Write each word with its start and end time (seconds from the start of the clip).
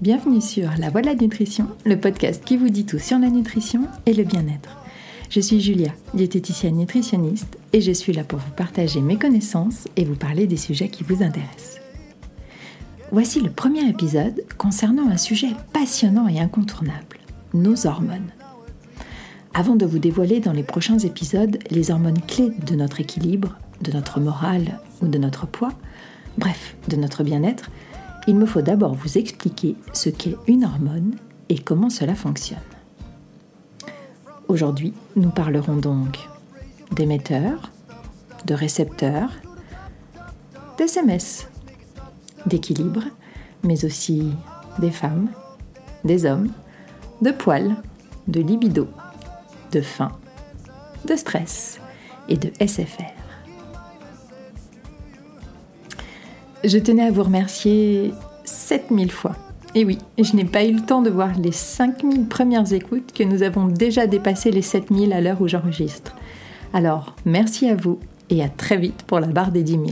Bienvenue 0.00 0.40
sur 0.40 0.68
La 0.78 0.90
Voix 0.90 1.00
de 1.00 1.06
la 1.06 1.14
Nutrition, 1.14 1.68
le 1.84 1.96
podcast 1.98 2.42
qui 2.44 2.56
vous 2.56 2.70
dit 2.70 2.84
tout 2.84 2.98
sur 2.98 3.18
la 3.18 3.28
nutrition 3.28 3.82
et 4.04 4.14
le 4.14 4.24
bien-être. 4.24 4.78
Je 5.30 5.38
suis 5.38 5.60
Julia, 5.60 5.92
diététicienne 6.14 6.76
nutritionniste, 6.76 7.56
et 7.72 7.80
je 7.80 7.92
suis 7.92 8.12
là 8.12 8.24
pour 8.24 8.40
vous 8.40 8.50
partager 8.50 9.00
mes 9.00 9.16
connaissances 9.16 9.86
et 9.96 10.04
vous 10.04 10.16
parler 10.16 10.48
des 10.48 10.56
sujets 10.56 10.88
qui 10.88 11.04
vous 11.04 11.22
intéressent. 11.22 11.80
Voici 13.12 13.40
le 13.40 13.50
premier 13.50 13.88
épisode 13.88 14.44
concernant 14.58 15.08
un 15.08 15.18
sujet 15.18 15.50
passionnant 15.72 16.26
et 16.26 16.40
incontournable, 16.40 17.18
nos 17.54 17.86
hormones. 17.86 18.32
Avant 19.54 19.76
de 19.76 19.86
vous 19.86 20.00
dévoiler 20.00 20.40
dans 20.40 20.52
les 20.52 20.64
prochains 20.64 20.98
épisodes 20.98 21.58
les 21.70 21.92
hormones 21.92 22.22
clés 22.22 22.52
de 22.66 22.74
notre 22.74 23.00
équilibre, 23.00 23.56
de 23.82 23.92
notre 23.92 24.18
morale 24.18 24.80
ou 25.00 25.06
de 25.06 25.18
notre 25.18 25.46
poids, 25.46 25.72
bref, 26.38 26.74
de 26.88 26.96
notre 26.96 27.22
bien-être, 27.22 27.70
il 28.26 28.36
me 28.36 28.46
faut 28.46 28.62
d'abord 28.62 28.94
vous 28.94 29.18
expliquer 29.18 29.76
ce 29.92 30.08
qu'est 30.08 30.36
une 30.46 30.64
hormone 30.64 31.16
et 31.48 31.58
comment 31.58 31.90
cela 31.90 32.14
fonctionne. 32.14 32.58
Aujourd'hui, 34.48 34.92
nous 35.16 35.30
parlerons 35.30 35.76
donc 35.76 36.18
d'émetteurs, 36.92 37.70
de 38.44 38.54
récepteurs, 38.54 39.30
d'SMS, 40.78 41.48
d'équilibre, 42.46 43.02
mais 43.62 43.84
aussi 43.84 44.32
des 44.78 44.90
femmes, 44.90 45.28
des 46.04 46.26
hommes, 46.26 46.50
de 47.20 47.30
poils, 47.30 47.76
de 48.28 48.40
libido, 48.40 48.88
de 49.72 49.80
faim, 49.80 50.12
de 51.06 51.16
stress 51.16 51.80
et 52.28 52.36
de 52.36 52.50
SFR. 52.64 53.21
Je 56.64 56.78
tenais 56.78 57.06
à 57.06 57.10
vous 57.10 57.24
remercier 57.24 58.14
7000 58.44 59.10
fois. 59.10 59.34
Et 59.74 59.84
oui, 59.84 59.98
je 60.18 60.36
n'ai 60.36 60.44
pas 60.44 60.64
eu 60.64 60.72
le 60.72 60.80
temps 60.80 61.02
de 61.02 61.10
voir 61.10 61.30
les 61.36 61.50
5000 61.50 62.26
premières 62.26 62.72
écoutes 62.72 63.12
que 63.12 63.24
nous 63.24 63.42
avons 63.42 63.66
déjà 63.66 64.06
dépassé 64.06 64.50
les 64.52 64.62
7000 64.62 65.12
à 65.12 65.20
l'heure 65.20 65.40
où 65.40 65.48
j'enregistre. 65.48 66.14
Alors, 66.72 67.16
merci 67.24 67.68
à 67.68 67.74
vous 67.74 67.98
et 68.30 68.44
à 68.44 68.48
très 68.48 68.76
vite 68.76 69.02
pour 69.06 69.18
la 69.18 69.26
barre 69.26 69.50
des 69.50 69.62
10 69.62 69.72
000. 69.72 69.84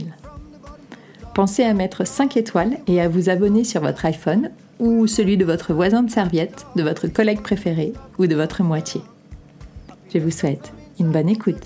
Pensez 1.33 1.63
à 1.63 1.73
mettre 1.73 2.05
5 2.07 2.37
étoiles 2.37 2.77
et 2.87 3.01
à 3.01 3.09
vous 3.09 3.29
abonner 3.29 3.63
sur 3.63 3.81
votre 3.81 4.05
iPhone 4.05 4.51
ou 4.79 5.07
celui 5.07 5.37
de 5.37 5.45
votre 5.45 5.73
voisin 5.73 6.03
de 6.03 6.11
serviette, 6.11 6.65
de 6.75 6.83
votre 6.83 7.07
collègue 7.07 7.41
préféré 7.41 7.93
ou 8.17 8.27
de 8.27 8.35
votre 8.35 8.63
moitié. 8.63 9.01
Je 10.13 10.19
vous 10.19 10.31
souhaite 10.31 10.71
une 10.99 11.11
bonne 11.11 11.29
écoute. 11.29 11.65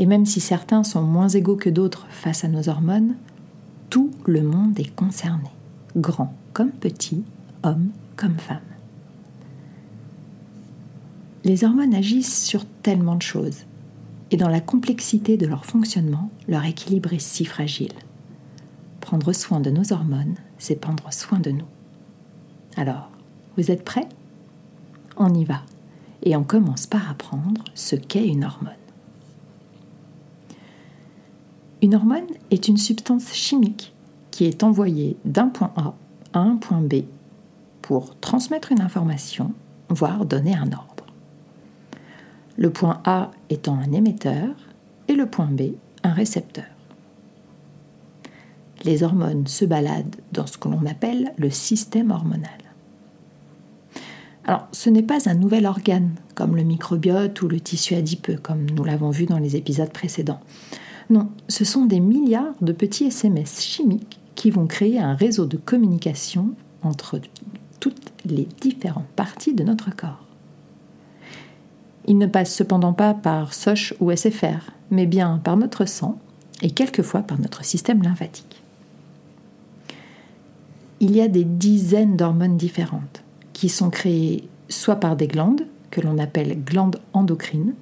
et 0.00 0.06
même 0.06 0.24
si 0.24 0.40
certains 0.40 0.82
sont 0.82 1.02
moins 1.02 1.28
égaux 1.28 1.56
que 1.56 1.68
d'autres 1.68 2.06
face 2.08 2.42
à 2.42 2.48
nos 2.48 2.70
hormones, 2.70 3.16
tout 3.90 4.10
le 4.24 4.42
monde 4.42 4.80
est 4.80 4.94
concerné, 4.96 5.50
grand 5.94 6.34
comme 6.54 6.70
petit, 6.70 7.22
homme 7.62 7.90
comme 8.16 8.38
femme. 8.38 8.58
Les 11.44 11.64
hormones 11.64 11.94
agissent 11.94 12.42
sur 12.42 12.64
tellement 12.82 13.14
de 13.14 13.22
choses, 13.22 13.66
et 14.30 14.38
dans 14.38 14.48
la 14.48 14.60
complexité 14.60 15.36
de 15.36 15.46
leur 15.46 15.66
fonctionnement, 15.66 16.30
leur 16.48 16.64
équilibre 16.64 17.12
est 17.12 17.18
si 17.18 17.44
fragile. 17.44 17.92
Prendre 19.00 19.34
soin 19.34 19.60
de 19.60 19.70
nos 19.70 19.92
hormones, 19.92 20.36
c'est 20.56 20.80
prendre 20.80 21.12
soin 21.12 21.40
de 21.40 21.50
nous. 21.50 21.68
Alors, 22.76 23.10
vous 23.58 23.70
êtes 23.70 23.84
prêts? 23.84 24.08
On 25.18 25.34
y 25.34 25.44
va, 25.44 25.60
et 26.22 26.36
on 26.36 26.44
commence 26.44 26.86
par 26.86 27.10
apprendre 27.10 27.64
ce 27.74 27.96
qu'est 27.96 28.26
une 28.26 28.44
hormone. 28.44 28.79
Une 31.82 31.94
hormone 31.94 32.26
est 32.50 32.68
une 32.68 32.76
substance 32.76 33.32
chimique 33.32 33.94
qui 34.30 34.44
est 34.44 34.62
envoyée 34.62 35.16
d'un 35.24 35.48
point 35.48 35.72
A 35.76 35.94
à 36.34 36.40
un 36.40 36.56
point 36.56 36.82
B 36.82 37.04
pour 37.80 38.18
transmettre 38.20 38.70
une 38.70 38.82
information, 38.82 39.52
voire 39.88 40.26
donner 40.26 40.54
un 40.54 40.72
ordre. 40.72 41.06
Le 42.58 42.70
point 42.70 43.00
A 43.04 43.30
étant 43.48 43.78
un 43.78 43.92
émetteur 43.92 44.48
et 45.08 45.14
le 45.14 45.26
point 45.26 45.48
B 45.50 45.72
un 46.02 46.12
récepteur. 46.12 46.64
Les 48.84 49.02
hormones 49.02 49.46
se 49.46 49.64
baladent 49.64 50.16
dans 50.32 50.46
ce 50.46 50.58
que 50.58 50.68
l'on 50.68 50.84
appelle 50.86 51.32
le 51.36 51.50
système 51.50 52.10
hormonal. 52.10 52.50
Alors, 54.44 54.68
ce 54.72 54.88
n'est 54.90 55.02
pas 55.02 55.28
un 55.28 55.34
nouvel 55.34 55.66
organe 55.66 56.14
comme 56.34 56.56
le 56.56 56.62
microbiote 56.62 57.40
ou 57.42 57.48
le 57.48 57.60
tissu 57.60 57.94
adipeux, 57.94 58.36
comme 58.36 58.70
nous 58.70 58.84
l'avons 58.84 59.10
vu 59.10 59.26
dans 59.26 59.38
les 59.38 59.56
épisodes 59.56 59.92
précédents. 59.92 60.40
Non, 61.10 61.28
ce 61.48 61.64
sont 61.64 61.86
des 61.86 61.98
milliards 61.98 62.54
de 62.60 62.72
petits 62.72 63.06
SMS 63.06 63.60
chimiques 63.60 64.20
qui 64.36 64.50
vont 64.50 64.68
créer 64.68 65.00
un 65.00 65.14
réseau 65.14 65.44
de 65.44 65.56
communication 65.56 66.50
entre 66.82 67.20
toutes 67.80 68.12
les 68.24 68.46
différentes 68.60 69.08
parties 69.16 69.52
de 69.52 69.64
notre 69.64 69.94
corps. 69.94 70.24
Ils 72.06 72.16
ne 72.16 72.26
passent 72.26 72.54
cependant 72.54 72.92
pas 72.92 73.12
par 73.12 73.52
SOCH 73.52 73.94
ou 74.00 74.14
SFR, 74.14 74.70
mais 74.90 75.06
bien 75.06 75.40
par 75.42 75.56
notre 75.56 75.84
sang 75.84 76.18
et 76.62 76.70
quelquefois 76.70 77.22
par 77.22 77.40
notre 77.40 77.64
système 77.64 78.02
lymphatique. 78.02 78.62
Il 81.00 81.16
y 81.16 81.20
a 81.20 81.28
des 81.28 81.44
dizaines 81.44 82.16
d'hormones 82.16 82.56
différentes 82.56 83.24
qui 83.52 83.68
sont 83.68 83.90
créées 83.90 84.48
soit 84.68 84.96
par 84.96 85.16
des 85.16 85.26
glandes, 85.26 85.66
que 85.90 86.00
l'on 86.00 86.18
appelle 86.18 86.62
glandes 86.62 87.00
endocrines, 87.12 87.74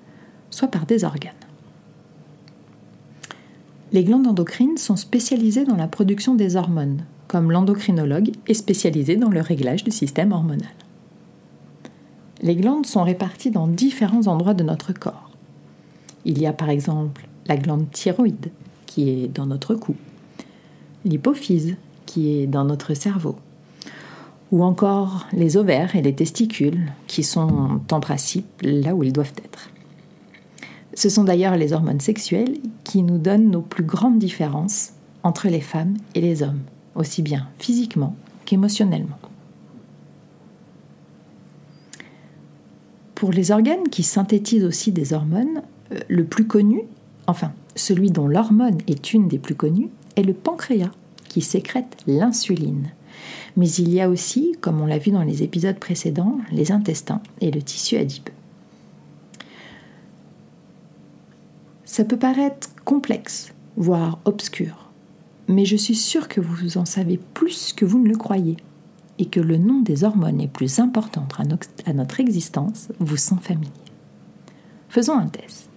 soit 0.51 0.69
par 0.69 0.87
des 0.87 1.05
organes. 1.05 1.38
Les 3.91 4.05
glandes 4.05 4.27
endocrines 4.27 4.77
sont 4.77 4.97
spécialisées 4.97 5.65
dans 5.65 5.77
la 5.77 5.89
production 5.89 6.35
des 6.35 6.57
hormones, 6.57 7.05
comme 7.27 7.51
l'endocrinologue 7.51 8.33
est 8.47 8.55
spécialisé 8.55 9.17
dans 9.17 9.31
le 9.31 9.41
réglage 9.41 9.83
du 9.83 9.91
système 9.91 10.33
hormonal. 10.33 10.69
Les 12.43 12.55
glandes 12.55 12.85
sont 12.85 13.03
réparties 13.03 13.51
dans 13.51 13.67
différents 13.67 14.27
endroits 14.27 14.53
de 14.53 14.63
notre 14.63 14.93
corps. 14.93 15.31
Il 16.27 16.39
y 16.39 16.47
a 16.47 16.53
par 16.53 16.69
exemple 16.69 17.27
la 17.47 17.57
glande 17.57 17.91
thyroïde, 17.91 18.51
qui 18.85 19.09
est 19.09 19.29
dans 19.29 19.47
notre 19.47 19.75
cou, 19.75 19.97
l'hypophyse, 21.07 21.77
qui 22.05 22.31
est 22.31 22.47
dans 22.47 22.67
notre 22.67 22.93
cerveau, 22.93 23.37
ou 24.53 24.65
encore 24.65 25.27
les 25.33 25.57
ovaires 25.57 25.97
et 25.97 26.03
les 26.03 26.15
testicules, 26.15 26.93
qui 27.07 27.23
sont 27.23 27.81
en 27.91 28.01
principe 28.01 28.47
là 28.63 28.95
où 28.95 29.03
ils 29.03 29.15
doivent 29.15 29.33
être. 29.43 29.71
Ce 30.99 31.09
sont 31.09 31.23
d'ailleurs 31.23 31.57
les 31.57 31.73
hormones 31.73 32.01
sexuelles 32.01 32.59
qui 32.83 33.05
nous 33.05 33.19
donnent 33.19 33.53
nos 33.53 33.61
plus 33.61 33.85
grandes 33.85 34.19
différences 34.19 34.95
entre 35.23 35.47
les 35.47 35.61
femmes 35.61 35.97
et 36.17 36.21
les 36.21 36.43
hommes, 36.43 36.63
aussi 36.97 37.23
bien 37.23 37.47
physiquement 37.61 38.17
qu'émotionnellement. 38.47 39.21
Pour 43.15 43.31
les 43.31 43.53
organes 43.53 43.89
qui 43.93 44.03
synthétisent 44.03 44.65
aussi 44.65 44.91
des 44.91 45.13
hormones, 45.13 45.63
euh, 45.93 46.01
le 46.09 46.25
plus 46.25 46.49
connu, 46.49 46.81
enfin 47.29 47.53
celui 47.77 48.11
dont 48.11 48.27
l'hormone 48.27 48.79
est 48.89 49.15
une 49.15 49.29
des 49.29 49.39
plus 49.39 49.55
connues, 49.55 49.91
est 50.17 50.25
le 50.25 50.35
pancréas, 50.35 50.91
qui 51.29 51.43
sécrète 51.43 51.97
l'insuline. 52.09 52.91
Mais 53.57 53.71
il 53.71 53.95
y 53.95 54.01
a 54.01 54.09
aussi, 54.09 54.57
comme 54.61 54.81
on 54.81 54.87
l'a 54.87 54.99
vu 54.99 55.13
dans 55.13 55.23
les 55.23 55.45
épisodes 55.45 55.79
précédents, 55.79 56.39
les 56.51 56.73
intestins 56.73 57.23
et 57.41 57.53
le 57.53 57.63
tissu 57.63 57.97
adipeux. 57.97 58.33
Ça 61.89 62.05
peut 62.05 62.19
paraître 62.19 62.69
complexe, 62.85 63.55
voire 63.79 64.19
obscur, 64.27 64.91
mais 65.49 65.65
je 65.65 65.75
suis 65.75 65.95
sûre 65.95 66.29
que 66.29 66.39
vous 66.39 66.77
en 66.77 66.85
savez 66.85 67.19
plus 67.33 67.73
que 67.73 67.87
vous 67.87 67.99
ne 67.99 68.11
le 68.11 68.17
croyez 68.17 68.59
et 69.19 69.25
que 69.25 69.41
le 69.41 69.57
nom 69.57 69.81
des 69.81 70.05
hormones 70.05 70.37
les 70.37 70.49
plus 70.49 70.81
importantes 70.81 71.33
à 71.87 71.93
notre 71.95 72.21
existence 72.21 72.89
vous 73.01 73.17
sont 73.17 73.39
familiers. 73.39 73.73
Faisons 74.91 75.17
un 75.17 75.29
test. 75.29 75.71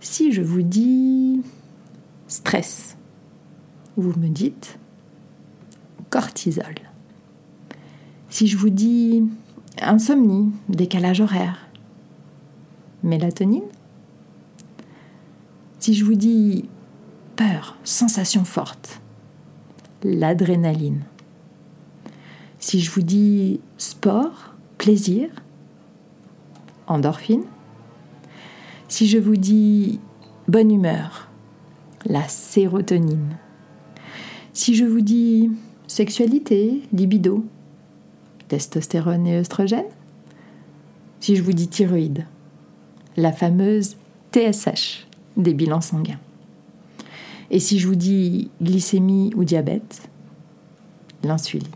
Si 0.00 0.32
je 0.32 0.40
vous 0.40 0.62
dis 0.62 1.42
stress, 2.26 2.96
vous 3.98 4.18
me 4.18 4.28
dites 4.28 4.78
cortisol. 6.08 6.74
Si 8.30 8.46
je 8.46 8.56
vous 8.56 8.70
dis 8.70 9.24
insomnie, 9.82 10.50
décalage 10.70 11.20
horaire, 11.20 11.68
mélatonine, 13.02 13.60
si 15.78 15.94
je 15.94 16.04
vous 16.04 16.14
dis 16.14 16.68
peur, 17.36 17.76
sensation 17.84 18.44
forte, 18.44 19.00
l'adrénaline. 20.02 21.04
Si 22.58 22.80
je 22.80 22.90
vous 22.90 23.02
dis 23.02 23.60
sport, 23.76 24.54
plaisir, 24.76 25.30
endorphine. 26.88 27.44
Si 28.88 29.06
je 29.06 29.18
vous 29.18 29.36
dis 29.36 30.00
bonne 30.48 30.72
humeur, 30.72 31.28
la 32.06 32.26
sérotonine. 32.26 33.36
Si 34.52 34.74
je 34.74 34.84
vous 34.84 35.00
dis 35.00 35.50
sexualité, 35.86 36.82
libido, 36.92 37.44
testostérone 38.48 39.26
et 39.26 39.38
œstrogène. 39.38 39.84
Si 41.20 41.36
je 41.36 41.42
vous 41.42 41.52
dis 41.52 41.68
thyroïde, 41.68 42.26
la 43.16 43.32
fameuse 43.32 43.96
TSH 44.32 45.07
des 45.38 45.54
bilans 45.54 45.80
sanguins. 45.80 46.20
Et 47.50 47.60
si 47.60 47.78
je 47.78 47.88
vous 47.88 47.94
dis 47.94 48.50
glycémie 48.60 49.32
ou 49.34 49.44
diabète, 49.44 50.08
l'insuline. 51.22 51.66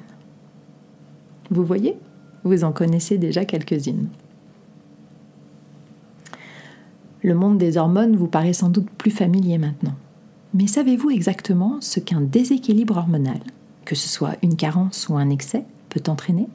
Vous 1.51 1.65
voyez? 1.65 1.97
Vous 2.45 2.65
en 2.65 2.73
connaissez 2.73 3.19
déjà 3.19 3.45
quelques-unes. 3.45 4.09
Le 7.23 7.35
monde 7.35 7.57
des 7.57 7.77
hormones 7.77 8.17
vous 8.17 8.27
paraît 8.27 8.53
sans 8.53 8.69
doute 8.69 8.91
plus 8.91 9.13
familier 9.13 9.57
maintenant. 9.57 9.95
Mais 10.55 10.67
savez-vous 10.67 11.11
exactement 11.11 11.81
ce 11.81 12.01
qu'un 12.01 12.21
déséquilibre 12.21 12.97
hormonal, 12.97 13.39
que 13.85 13.95
ce 13.95 14.09
soit 14.09 14.37
une 14.43 14.57
carence 14.57 15.09
ou 15.09 15.17
un 15.17 15.31
excès, 15.31 15.65
peut 15.89 16.03
entraîner? 16.09 16.49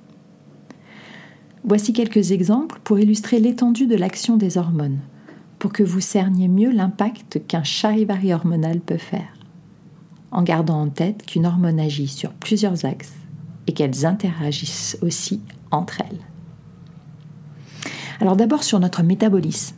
Voici 1.63 1.94
quelques 1.94 2.31
exemples 2.31 2.80
pour 2.83 3.00
illustrer 3.00 3.39
l'étendue 3.39 3.88
de 3.88 3.95
l'action 3.95 4.38
des 4.38 4.57
hormones, 4.57 5.00
pour 5.59 5.74
que 5.74 5.83
vous 5.83 6.01
cerniez 6.01 6.48
mieux 6.48 6.71
l'impact 6.71 7.45
qu'un 7.48 7.63
charivari 7.63 8.33
hormonal 8.33 8.80
peut 8.80 8.98
faire, 8.98 9.33
en 10.31 10.44
gardant 10.44 10.81
en 10.81 10.89
tête 10.89 11.25
qu'une 11.25 11.45
hormone 11.45 11.80
agit 11.80 12.07
sur 12.07 12.31
plusieurs 12.31 12.86
axes 12.86 13.13
et 13.68 13.74
qu'elles 13.74 14.06
interagissent 14.06 14.98
aussi 15.01 15.42
entre 15.71 16.01
elles. 16.01 16.19
Alors 18.19 18.36
d'abord 18.36 18.63
sur 18.63 18.80
notre 18.80 19.04
métabolisme. 19.04 19.75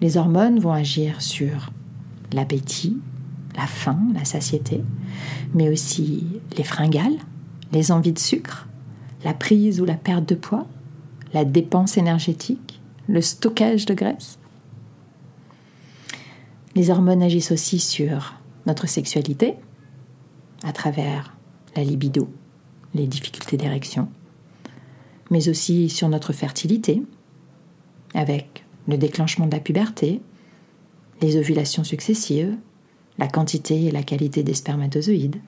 Les 0.00 0.16
hormones 0.16 0.58
vont 0.58 0.72
agir 0.72 1.20
sur 1.20 1.70
l'appétit, 2.32 2.96
la 3.56 3.66
faim, 3.66 3.98
la 4.14 4.24
satiété, 4.24 4.82
mais 5.52 5.68
aussi 5.68 6.26
les 6.56 6.64
fringales, 6.64 7.18
les 7.72 7.92
envies 7.92 8.12
de 8.12 8.18
sucre, 8.18 8.68
la 9.24 9.34
prise 9.34 9.80
ou 9.80 9.84
la 9.84 9.94
perte 9.94 10.28
de 10.28 10.34
poids, 10.34 10.66
la 11.34 11.44
dépense 11.44 11.98
énergétique, 11.98 12.80
le 13.08 13.20
stockage 13.20 13.84
de 13.84 13.94
graisse. 13.94 14.39
Les 16.74 16.90
hormones 16.90 17.22
agissent 17.22 17.52
aussi 17.52 17.80
sur 17.80 18.34
notre 18.66 18.86
sexualité, 18.86 19.56
à 20.62 20.72
travers 20.72 21.36
la 21.76 21.82
libido, 21.82 22.28
les 22.94 23.06
difficultés 23.06 23.56
d'érection, 23.56 24.08
mais 25.30 25.48
aussi 25.48 25.88
sur 25.88 26.08
notre 26.08 26.32
fertilité, 26.32 27.02
avec 28.14 28.64
le 28.86 28.96
déclenchement 28.98 29.46
de 29.46 29.52
la 29.52 29.60
puberté, 29.60 30.20
les 31.20 31.36
ovulations 31.36 31.84
successives, 31.84 32.56
la 33.18 33.28
quantité 33.28 33.84
et 33.84 33.90
la 33.90 34.02
qualité 34.02 34.42
des 34.42 34.54
spermatozoïdes. 34.54 35.40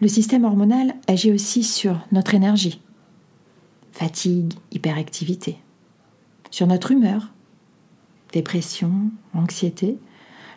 Le 0.00 0.08
système 0.08 0.44
hormonal 0.44 0.94
agit 1.08 1.32
aussi 1.32 1.64
sur 1.64 1.98
notre 2.12 2.34
énergie, 2.34 2.80
fatigue, 3.92 4.54
hyperactivité, 4.70 5.58
sur 6.50 6.66
notre 6.66 6.92
humeur, 6.92 7.32
dépression, 8.32 8.92
anxiété, 9.34 9.98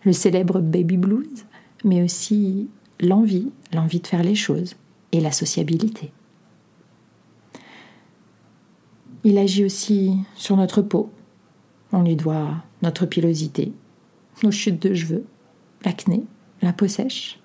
le 0.03 0.13
célèbre 0.13 0.59
baby 0.59 0.97
blues, 0.97 1.45
mais 1.83 2.01
aussi 2.01 2.69
l'envie, 3.00 3.51
l'envie 3.73 4.00
de 4.00 4.07
faire 4.07 4.23
les 4.23 4.35
choses 4.35 4.75
et 5.12 5.19
la 5.19 5.31
sociabilité. 5.31 6.12
Il 9.23 9.38
agit 9.38 9.63
aussi 9.63 10.15
sur 10.35 10.57
notre 10.57 10.81
peau. 10.81 11.12
On 11.91 12.01
lui 12.01 12.15
doit 12.15 12.56
notre 12.81 13.06
pilosité, 13.06 13.71
nos 14.44 14.51
chutes 14.51 14.81
de 14.81 14.94
cheveux, 14.95 15.25
l'acné, 15.85 16.24
la 16.62 16.74
peau 16.74 16.88
sèche. 16.88 17.39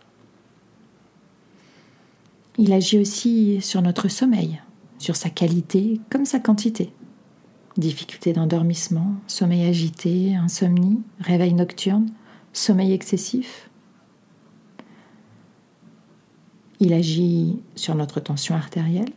Il 2.58 2.72
agit 2.72 2.98
aussi 2.98 3.60
sur 3.60 3.82
notre 3.82 4.08
sommeil, 4.08 4.62
sur 4.98 5.16
sa 5.16 5.28
qualité 5.28 6.00
comme 6.08 6.24
sa 6.24 6.40
quantité. 6.40 6.90
Difficulté 7.76 8.32
d'endormissement, 8.32 9.16
sommeil 9.26 9.66
agité, 9.66 10.34
insomnie, 10.34 11.02
réveil 11.20 11.52
nocturne, 11.52 12.10
sommeil 12.54 12.92
excessif. 12.92 13.68
Il 16.80 16.94
agit 16.94 17.62
sur 17.74 17.94
notre 17.94 18.18
tension 18.20 18.54
artérielle, 18.54 19.12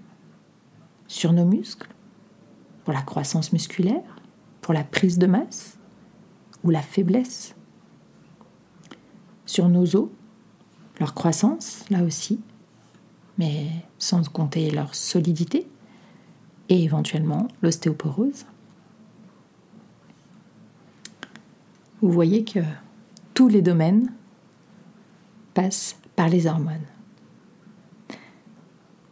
sur 1.07 1.31
nos 1.31 1.45
muscles, 1.45 1.89
pour 2.83 2.93
la 2.93 3.01
croissance 3.01 3.53
musculaire, 3.53 4.03
pour 4.59 4.73
la 4.73 4.83
prise 4.83 5.17
de 5.17 5.27
masse 5.27 5.77
ou 6.65 6.69
la 6.69 6.81
faiblesse, 6.81 7.55
sur 9.45 9.69
nos 9.69 9.95
os, 9.95 10.09
leur 10.99 11.13
croissance, 11.13 11.85
là 11.89 12.03
aussi, 12.03 12.41
mais 13.37 13.67
sans 13.99 14.27
compter 14.27 14.69
leur 14.69 14.95
solidité, 14.95 15.65
et 16.69 16.83
éventuellement 16.83 17.47
l'ostéoporose. 17.61 18.45
Vous 22.01 22.11
voyez 22.11 22.43
que 22.43 22.59
tous 23.33 23.47
les 23.47 23.61
domaines 23.61 24.11
passent 25.53 25.97
par 26.15 26.29
les 26.29 26.47
hormones. 26.47 26.85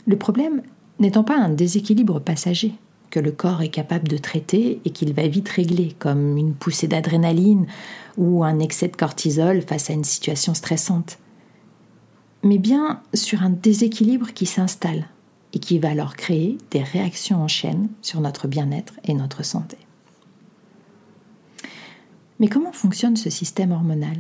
Le 0.06 0.18
problème 0.18 0.62
n'étant 1.00 1.24
pas 1.24 1.38
un 1.38 1.50
déséquilibre 1.50 2.20
passager 2.20 2.74
que 3.10 3.20
le 3.20 3.32
corps 3.32 3.62
est 3.62 3.70
capable 3.70 4.08
de 4.08 4.18
traiter 4.18 4.82
et 4.86 4.90
qu'il 4.90 5.14
va 5.14 5.28
vite 5.28 5.50
régler, 5.50 5.96
comme 6.00 6.38
une 6.38 6.54
poussée 6.54 6.88
d'adrénaline 6.88 7.68
ou 8.18 8.44
un 8.44 8.60
excès 8.60 8.88
de 8.88 8.96
cortisol 8.96 9.62
face 9.62 9.90
à 9.90 9.94
une 9.94 10.04
situation 10.04 10.54
stressante, 10.54 11.20
mais 12.44 12.58
bien 12.58 13.02
sur 13.14 13.44
un 13.44 13.50
déséquilibre 13.50 14.34
qui 14.34 14.46
s'installe 14.46 15.08
et 15.54 15.60
qui 15.60 15.80
va 15.80 15.90
alors 15.90 16.16
créer 16.16 16.58
des 16.72 16.84
réactions 16.84 17.42
en 17.42 17.48
chaîne 17.48 17.88
sur 18.02 18.22
notre 18.22 18.48
bien-être 18.48 18.94
et 19.06 19.14
notre 19.14 19.44
santé. 19.44 19.78
Mais 22.40 22.48
comment 22.48 22.72
fonctionne 22.72 23.16
ce 23.16 23.30
système 23.30 23.72
hormonal? 23.72 24.18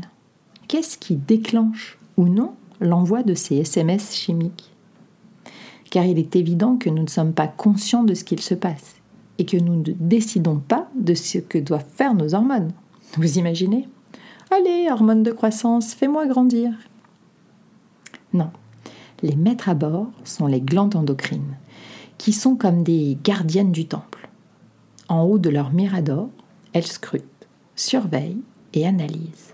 Qu'est-ce 0.68 0.98
qui 0.98 1.16
déclenche 1.16 1.98
ou 2.18 2.28
non 2.28 2.54
l'envoi 2.80 3.24
de 3.24 3.34
ces 3.34 3.58
SMS 3.58 4.14
chimiques? 4.14 4.72
Car 5.90 6.06
il 6.06 6.20
est 6.20 6.36
évident 6.36 6.78
que 6.78 6.90
nous 6.90 7.04
ne 7.04 7.10
sommes 7.10 7.34
pas 7.34 7.48
conscients 7.48 8.04
de 8.04 8.14
ce 8.14 8.24
qu'il 8.24 8.42
se 8.42 8.54
passe 8.54 8.96
et 9.38 9.46
que 9.46 9.58
nous 9.58 9.76
ne 9.76 9.92
décidons 9.92 10.58
pas 10.58 10.90
de 10.96 11.14
ce 11.14 11.38
que 11.38 11.58
doivent 11.58 11.86
faire 11.90 12.14
nos 12.14 12.34
hormones. 12.34 12.72
Vous 13.18 13.38
imaginez? 13.38 13.88
Allez, 14.52 14.88
hormones 14.92 15.24
de 15.24 15.32
croissance, 15.32 15.94
fais-moi 15.94 16.26
grandir. 16.26 16.74
Non, 18.34 18.50
les 19.22 19.36
maîtres 19.36 19.70
à 19.70 19.74
bord 19.74 20.08
sont 20.24 20.48
les 20.48 20.62
glandes 20.62 20.96
endocrines, 20.96 21.56
qui 22.18 22.34
sont 22.34 22.56
comme 22.56 22.84
des 22.84 23.18
gardiennes 23.24 23.72
du 23.72 23.86
temple. 23.88 24.30
En 25.08 25.24
haut 25.24 25.40
de 25.40 25.50
leur 25.50 25.72
mirador, 25.72 26.30
elles 26.74 26.88
scrutent, 26.88 27.24
surveillent 27.77 28.41
et 28.74 28.86
analysent. 28.86 29.53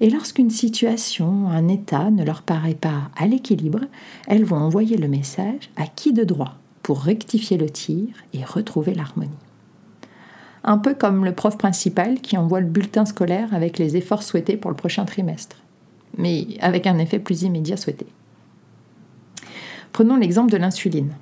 Et 0.00 0.10
lorsqu'une 0.10 0.50
situation, 0.50 1.48
un 1.48 1.68
état 1.68 2.10
ne 2.10 2.24
leur 2.24 2.42
paraît 2.42 2.74
pas 2.74 3.10
à 3.16 3.26
l'équilibre, 3.26 3.80
elles 4.26 4.44
vont 4.44 4.56
envoyer 4.56 4.96
le 4.96 5.08
message 5.08 5.70
à 5.76 5.86
qui 5.86 6.12
de 6.12 6.24
droit 6.24 6.56
pour 6.82 7.00
rectifier 7.00 7.56
le 7.56 7.70
tir 7.70 8.08
et 8.32 8.44
retrouver 8.44 8.94
l'harmonie. 8.94 9.30
Un 10.64 10.78
peu 10.78 10.94
comme 10.94 11.24
le 11.24 11.34
prof 11.34 11.56
principal 11.56 12.20
qui 12.20 12.36
envoie 12.36 12.60
le 12.60 12.66
bulletin 12.66 13.04
scolaire 13.04 13.54
avec 13.54 13.78
les 13.78 13.96
efforts 13.96 14.22
souhaités 14.22 14.56
pour 14.56 14.70
le 14.70 14.76
prochain 14.76 15.04
trimestre, 15.04 15.56
mais 16.16 16.46
avec 16.60 16.86
un 16.86 16.98
effet 16.98 17.18
plus 17.18 17.42
immédiat 17.42 17.76
souhaité. 17.76 18.06
Prenons 19.92 20.16
l'exemple 20.16 20.52
de 20.52 20.56
l'insuline. 20.56 21.12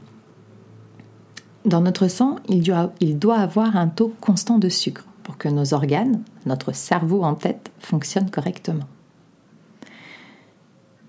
Dans 1.65 1.81
notre 1.81 2.09
sang, 2.09 2.37
il 2.49 2.63
doit, 2.63 2.93
il 3.01 3.19
doit 3.19 3.39
avoir 3.39 3.77
un 3.77 3.89
taux 3.89 4.15
constant 4.21 4.59
de 4.59 4.69
sucre 4.69 5.05
pour 5.27 5.39
que 5.39 5.49
nos 5.49 5.75
organes, 5.75 6.23
notre 6.47 6.73
cerveau 6.73 7.25
en 7.25 7.35
tête, 7.35 7.73
fonctionnent 7.81 8.31
correctement. 8.31 8.87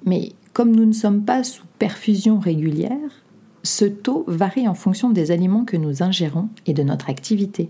Mais 0.05 0.31
comme 0.53 0.75
nous 0.75 0.85
ne 0.85 0.91
sommes 0.91 1.23
pas 1.23 1.43
sous 1.43 1.67
perfusion 1.77 2.39
régulière, 2.39 3.11
ce 3.61 3.85
taux 3.85 4.23
varie 4.25 4.67
en 4.67 4.73
fonction 4.73 5.11
des 5.11 5.29
aliments 5.29 5.65
que 5.65 5.77
nous 5.77 6.01
ingérons 6.01 6.49
et 6.65 6.73
de 6.73 6.81
notre 6.81 7.11
activité. 7.11 7.69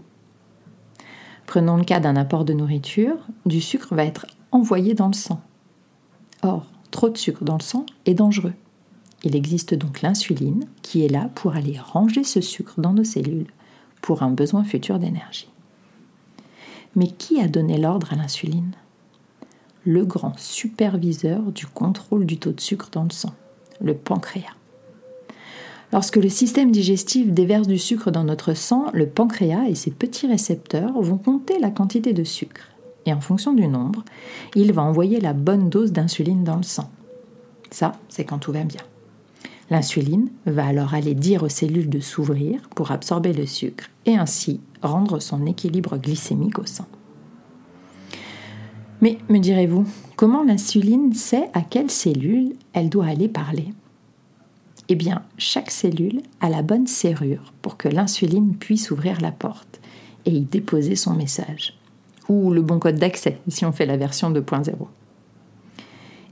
Prenons 1.48 1.76
le 1.76 1.84
cas 1.84 2.00
d'un 2.00 2.16
apport 2.16 2.46
de 2.46 2.54
nourriture, 2.54 3.18
du 3.46 3.60
sucre 3.60 3.94
va 3.94 4.06
être 4.06 4.26
envoyé 4.54 4.94
dans 4.94 5.08
le 5.08 5.16
sang. 5.16 5.42
Or, 6.44 6.66
trop 6.92 7.10
de 7.10 7.18
sucre 7.18 7.44
dans 7.44 7.58
le 7.58 7.62
sang 7.62 7.86
est 8.06 8.14
dangereux. 8.14 8.54
Il 9.26 9.36
existe 9.36 9.74
donc 9.74 10.02
l'insuline 10.02 10.64
qui 10.82 11.04
est 11.04 11.10
là 11.10 11.30
pour 11.36 11.58
aller 11.58 11.78
ranger 11.78 12.24
ce 12.24 12.40
sucre 12.40 12.80
dans 12.80 12.94
nos 12.94 13.04
cellules 13.04 13.52
pour 14.02 14.24
un 14.24 14.32
besoin 14.32 14.64
futur 14.64 14.98
d'énergie. 14.98 15.50
Mais 16.96 17.08
qui 17.08 17.42
a 17.42 17.48
donné 17.48 17.78
l'ordre 17.78 18.14
à 18.14 18.16
l'insuline? 18.16 18.72
Le 19.84 20.06
grand 20.06 20.38
superviseur 20.38 21.52
du 21.52 21.66
contrôle 21.66 22.26
du 22.26 22.38
taux 22.38 22.52
de 22.52 22.60
sucre 22.60 22.90
dans 22.92 23.04
le 23.04 23.12
sang, 23.12 23.34
le 23.82 23.94
pancréas. 23.94 24.56
Lorsque 25.94 26.18
le 26.18 26.28
système 26.28 26.72
digestif 26.72 27.32
déverse 27.32 27.68
du 27.68 27.78
sucre 27.78 28.12
dans 28.12 28.26
notre 28.26 28.54
sang, 28.54 28.88
le 28.94 29.08
pancréas 29.08 29.70
et 29.70 29.76
ses 29.76 29.92
petits 29.92 30.28
récepteurs 30.28 31.00
vont 31.02 31.18
compter 31.18 31.60
la 31.60 31.72
quantité 31.72 32.12
de 32.12 32.26
sucre. 32.26 32.70
Et 33.06 33.14
en 33.14 33.22
fonction 33.22 33.54
du 33.54 33.68
nombre, 33.68 34.04
il 34.56 34.74
va 34.74 34.84
envoyer 34.84 35.22
la 35.22 35.32
bonne 35.32 35.70
dose 35.70 35.94
d'insuline 35.94 36.44
dans 36.44 36.58
le 36.58 36.64
sang. 36.64 36.90
Ça, 37.72 37.94
c'est 38.10 38.26
quand 38.26 38.40
tout 38.40 38.52
va 38.52 38.66
bien. 38.66 38.82
L'insuline 39.70 40.30
va 40.46 40.66
alors 40.66 40.94
aller 40.94 41.14
dire 41.14 41.44
aux 41.44 41.50
cellules 41.50 41.90
de 41.90 42.00
s'ouvrir 42.00 42.62
pour 42.76 42.92
absorber 42.92 43.34
le 43.34 43.46
sucre 43.46 43.90
et 44.06 44.16
ainsi 44.16 44.62
rendre 44.82 45.20
son 45.20 45.46
équilibre 45.46 45.98
glycémique 45.98 46.60
au 46.60 46.66
sang. 46.66 46.88
Mais, 49.02 49.20
me 49.30 49.38
direz-vous, 49.38 49.86
comment 50.16 50.44
l'insuline 50.44 51.14
sait 51.14 51.50
à 51.54 51.62
quelle 51.62 51.92
cellule 51.92 52.54
elle 52.74 52.90
doit 52.90 53.06
aller 53.06 53.28
parler? 53.28 53.74
Eh 54.90 54.96
bien, 54.96 55.24
chaque 55.38 55.70
cellule 55.70 56.22
a 56.40 56.50
la 56.50 56.62
bonne 56.62 56.88
serrure 56.88 57.54
pour 57.62 57.78
que 57.78 57.90
l'insuline 57.90 58.56
puisse 58.56 58.90
ouvrir 58.90 59.22
la 59.22 59.32
porte 59.32 59.80
et 60.26 60.32
y 60.32 60.42
déposer 60.42 60.96
son 60.96 61.14
message. 61.14 61.78
Ou 62.30 62.52
le 62.52 62.62
bon 62.62 62.80
code 62.80 62.98
d'accès 62.98 63.40
si 63.48 63.66
on 63.66 63.72
fait 63.72 63.86
la 63.86 63.98
version 63.98 64.32
2.0. 64.32 64.72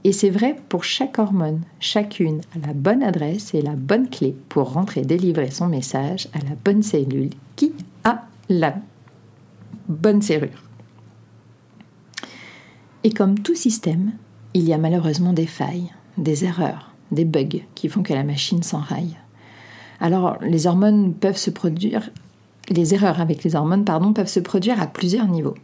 Et 0.04 0.12
c'est 0.12 0.30
vrai 0.30 0.56
pour 0.68 0.84
chaque 0.84 1.18
hormone, 1.18 1.62
chacune 1.80 2.40
a 2.54 2.66
la 2.66 2.74
bonne 2.74 3.02
adresse 3.02 3.54
et 3.54 3.60
la 3.60 3.74
bonne 3.74 4.08
clé 4.08 4.36
pour 4.48 4.72
rentrer 4.72 5.02
délivrer 5.02 5.50
son 5.50 5.66
message 5.66 6.28
à 6.32 6.38
la 6.38 6.54
bonne 6.64 6.82
cellule 6.82 7.30
qui 7.56 7.72
la 8.48 8.76
bonne 9.88 10.22
serrure. 10.22 10.62
Et 13.04 13.10
comme 13.10 13.38
tout 13.38 13.54
système, 13.54 14.12
il 14.54 14.64
y 14.64 14.72
a 14.72 14.78
malheureusement 14.78 15.32
des 15.32 15.46
failles, 15.46 15.92
des 16.18 16.44
erreurs, 16.44 16.92
des 17.12 17.24
bugs 17.24 17.62
qui 17.74 17.88
font 17.88 18.02
que 18.02 18.14
la 18.14 18.24
machine 18.24 18.62
s'enraille. 18.62 19.16
Alors 20.00 20.38
les 20.42 20.66
hormones 20.66 21.14
peuvent 21.14 21.36
se 21.36 21.50
produire, 21.50 22.10
les 22.68 22.94
erreurs 22.94 23.20
avec 23.20 23.44
les 23.44 23.54
hormones 23.54 23.84
pardon, 23.84 24.12
peuvent 24.12 24.26
se 24.26 24.40
produire 24.40 24.80
à 24.80 24.86
plusieurs 24.86 25.28
niveaux. 25.28 25.56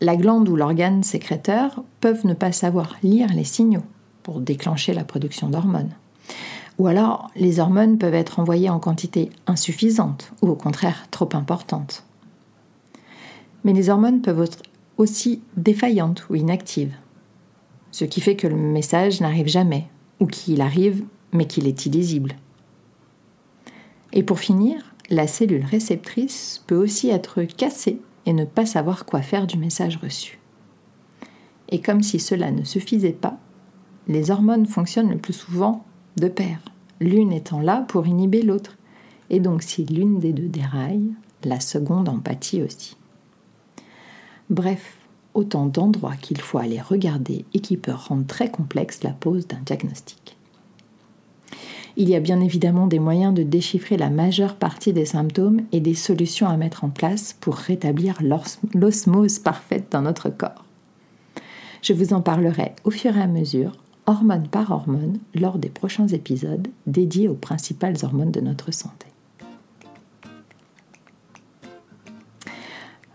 La 0.00 0.16
glande 0.16 0.48
ou 0.48 0.56
l'organe 0.56 1.02
sécréteur 1.02 1.82
peuvent 2.00 2.26
ne 2.26 2.34
pas 2.34 2.52
savoir 2.52 2.96
lire 3.02 3.28
les 3.34 3.44
signaux 3.44 3.84
pour 4.22 4.40
déclencher 4.40 4.92
la 4.92 5.04
production 5.04 5.48
d'hormones. 5.48 5.94
Ou 6.78 6.86
alors, 6.88 7.30
les 7.36 7.60
hormones 7.60 7.98
peuvent 7.98 8.14
être 8.14 8.40
envoyées 8.40 8.70
en 8.70 8.80
quantité 8.80 9.30
insuffisante 9.46 10.32
ou 10.42 10.48
au 10.48 10.56
contraire 10.56 11.06
trop 11.10 11.28
importante. 11.34 12.04
Mais 13.62 13.72
les 13.72 13.90
hormones 13.90 14.22
peuvent 14.22 14.42
être 14.42 14.62
aussi 14.96 15.42
défaillante 15.56 16.26
ou 16.28 16.34
inactive, 16.34 16.94
ce 17.90 18.04
qui 18.04 18.20
fait 18.20 18.36
que 18.36 18.48
le 18.48 18.56
message 18.56 19.20
n'arrive 19.20 19.48
jamais, 19.48 19.88
ou 20.20 20.26
qu'il 20.26 20.60
arrive 20.60 21.04
mais 21.32 21.46
qu'il 21.46 21.66
est 21.66 21.86
illisible. 21.86 22.34
Et 24.12 24.22
pour 24.22 24.38
finir, 24.38 24.94
la 25.10 25.26
cellule 25.26 25.64
réceptrice 25.64 26.62
peut 26.66 26.76
aussi 26.76 27.10
être 27.10 27.42
cassée 27.42 28.00
et 28.26 28.32
ne 28.32 28.44
pas 28.44 28.66
savoir 28.66 29.04
quoi 29.04 29.20
faire 29.20 29.46
du 29.46 29.58
message 29.58 29.96
reçu. 29.96 30.38
Et 31.68 31.80
comme 31.80 32.02
si 32.02 32.20
cela 32.20 32.50
ne 32.50 32.64
suffisait 32.64 33.12
pas, 33.12 33.38
les 34.06 34.30
hormones 34.30 34.66
fonctionnent 34.66 35.10
le 35.10 35.18
plus 35.18 35.32
souvent 35.32 35.84
de 36.16 36.28
pair, 36.28 36.58
l'une 37.00 37.32
étant 37.32 37.60
là 37.60 37.84
pour 37.88 38.06
inhiber 38.06 38.42
l'autre. 38.42 38.76
Et 39.30 39.40
donc 39.40 39.62
si 39.62 39.84
l'une 39.84 40.18
des 40.18 40.32
deux 40.32 40.48
déraille, 40.48 41.12
la 41.44 41.60
seconde 41.60 42.08
en 42.08 42.18
pâtit 42.18 42.62
aussi. 42.62 42.96
Bref, 44.50 44.98
autant 45.34 45.66
d'endroits 45.66 46.16
qu'il 46.16 46.40
faut 46.40 46.58
aller 46.58 46.80
regarder 46.80 47.44
et 47.54 47.60
qui 47.60 47.76
peuvent 47.76 47.96
rendre 47.96 48.26
très 48.26 48.50
complexe 48.50 49.02
la 49.02 49.10
pose 49.10 49.46
d'un 49.46 49.60
diagnostic. 49.64 50.36
Il 51.96 52.08
y 52.08 52.16
a 52.16 52.20
bien 52.20 52.40
évidemment 52.40 52.88
des 52.88 52.98
moyens 52.98 53.32
de 53.32 53.44
déchiffrer 53.44 53.96
la 53.96 54.10
majeure 54.10 54.56
partie 54.56 54.92
des 54.92 55.06
symptômes 55.06 55.62
et 55.70 55.80
des 55.80 55.94
solutions 55.94 56.48
à 56.48 56.56
mettre 56.56 56.82
en 56.82 56.88
place 56.88 57.36
pour 57.40 57.54
rétablir 57.54 58.18
l'osmose 58.74 59.38
parfaite 59.38 59.86
dans 59.92 60.02
notre 60.02 60.28
corps. 60.28 60.64
Je 61.82 61.92
vous 61.92 62.12
en 62.12 62.20
parlerai 62.20 62.72
au 62.82 62.90
fur 62.90 63.16
et 63.16 63.20
à 63.20 63.28
mesure, 63.28 63.72
hormone 64.06 64.48
par 64.48 64.70
hormone, 64.70 65.18
lors 65.34 65.58
des 65.58 65.68
prochains 65.68 66.08
épisodes 66.08 66.68
dédiés 66.86 67.28
aux 67.28 67.34
principales 67.34 67.96
hormones 68.02 68.32
de 68.32 68.40
notre 68.40 68.72
santé. 68.72 69.06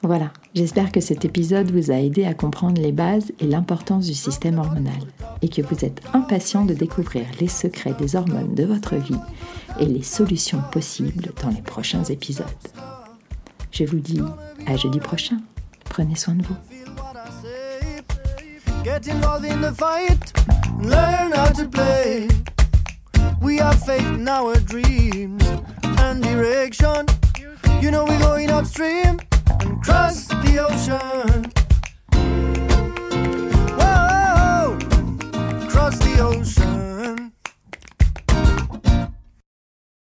Voilà, 0.01 0.31
j'espère 0.55 0.93
que 0.93 1.01
cet 1.01 1.25
épisode 1.25 1.71
vous 1.71 1.91
a 1.91 1.95
aidé 1.95 2.23
à 2.23 2.33
comprendre 2.33 2.81
les 2.81 2.93
bases 2.93 3.33
et 3.39 3.45
l'importance 3.45 4.05
du 4.05 4.13
système 4.13 4.57
hormonal 4.57 5.01
et 5.41 5.49
que 5.49 5.61
vous 5.61 5.83
êtes 5.83 6.01
impatient 6.13 6.65
de 6.65 6.73
découvrir 6.73 7.25
les 7.41 7.49
secrets 7.49 7.93
des 7.93 8.15
hormones 8.15 8.55
de 8.55 8.63
votre 8.63 8.95
vie 8.95 9.19
et 9.77 9.85
les 9.85 10.03
solutions 10.03 10.61
possibles 10.71 11.33
dans 11.43 11.49
les 11.49 11.61
prochains 11.61 12.05
épisodes. 12.05 12.45
Je 13.71 13.83
vous 13.83 13.99
dis 13.99 14.21
à 14.67 14.77
jeudi 14.77 14.99
prochain. 14.99 15.37
Prenez 15.85 16.15
soin 16.15 16.35
de 16.35 16.43
vous. 16.43 16.55
and 20.69 20.89
learn 20.89 21.31
how 21.31 21.49
to 21.49 21.67
play. 21.67 22.27
We 23.41 23.57
have 23.57 23.83
faith 23.83 24.05
in 24.05 24.27
our 24.27 24.55
dreams 24.59 25.43
and 25.83 26.21
direction. 26.23 27.05
You 27.81 27.91
know 27.91 28.05
we're 28.05 28.19
going 28.19 28.49
upstream 28.51 29.19
and 29.61 29.81
cross 29.81 30.27
the 30.27 30.59
ocean. 30.67 31.51
Whoa, 33.79 34.77
cross 35.69 35.97
the 35.99 36.19
ocean. 36.19 36.58